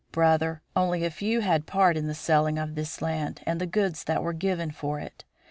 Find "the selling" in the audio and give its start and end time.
2.07-2.57